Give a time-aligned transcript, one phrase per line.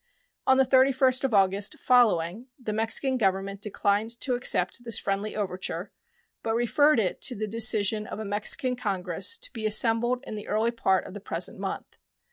[0.47, 5.91] On the 31st of August following the Mexican Government declined to accept this friendly overture,
[6.41, 10.47] but referred it to the decision of a Mexican Congress to be assembled in the
[10.47, 11.99] early part of the present month.